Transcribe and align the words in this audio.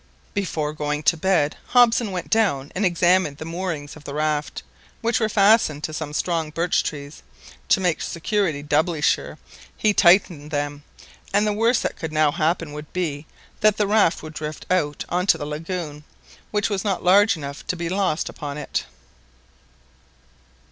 Before 0.33 0.73
going 0.73 1.03
to 1.03 1.15
bed, 1.15 1.57
Hobson 1.67 2.11
went 2.11 2.31
down 2.31 2.71
and 2.73 2.83
examined 2.87 3.37
the 3.37 3.45
moorings 3.45 3.95
of 3.95 4.03
the 4.03 4.15
raft, 4.15 4.63
which 5.01 5.19
were 5.19 5.29
fastened 5.29 5.83
to 5.83 5.93
some 5.93 6.11
strong 6.11 6.49
birch 6.49 6.81
trees. 6.83 7.21
To 7.69 7.79
make 7.79 8.01
security 8.01 8.63
doubly 8.63 9.01
sure, 9.01 9.37
he 9.77 9.93
tightened 9.93 10.49
them, 10.49 10.81
and 11.31 11.45
the 11.45 11.53
worst 11.53 11.83
that 11.83 11.97
could 11.97 12.11
now 12.11 12.31
happen 12.31 12.73
would 12.73 12.91
be, 12.93 13.27
that 13.59 13.77
the 13.77 13.85
raft 13.85 14.23
would 14.23 14.33
drift 14.33 14.65
out 14.71 15.05
on 15.09 15.27
to 15.27 15.37
the 15.37 15.45
lagoon, 15.45 16.03
which 16.49 16.67
was 16.67 16.83
not 16.83 17.03
large 17.03 17.37
enough 17.37 17.67
to 17.67 17.75
be 17.75 17.87
lost 17.87 18.27
upon 18.27 18.57
it. 18.57 18.85